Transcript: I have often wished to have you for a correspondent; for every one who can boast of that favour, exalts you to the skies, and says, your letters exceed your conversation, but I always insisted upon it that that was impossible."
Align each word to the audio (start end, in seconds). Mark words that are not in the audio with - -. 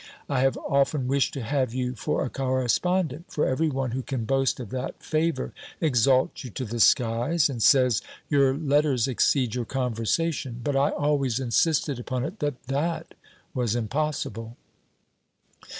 I 0.27 0.39
have 0.39 0.57
often 0.57 1.07
wished 1.07 1.31
to 1.35 1.43
have 1.43 1.75
you 1.75 1.93
for 1.93 2.25
a 2.25 2.29
correspondent; 2.31 3.25
for 3.31 3.45
every 3.45 3.69
one 3.69 3.91
who 3.91 4.01
can 4.01 4.25
boast 4.25 4.59
of 4.59 4.71
that 4.71 5.03
favour, 5.03 5.53
exalts 5.79 6.43
you 6.43 6.49
to 6.49 6.65
the 6.65 6.79
skies, 6.79 7.51
and 7.51 7.61
says, 7.61 8.01
your 8.27 8.57
letters 8.57 9.07
exceed 9.07 9.53
your 9.53 9.65
conversation, 9.65 10.59
but 10.63 10.75
I 10.75 10.89
always 10.89 11.39
insisted 11.39 11.99
upon 11.99 12.25
it 12.25 12.39
that 12.39 12.63
that 12.63 13.13
was 13.53 13.75
impossible." 13.75 14.57